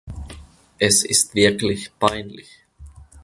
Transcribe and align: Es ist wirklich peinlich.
Es 0.79 1.05
ist 1.05 1.35
wirklich 1.35 1.91
peinlich. 1.99 2.63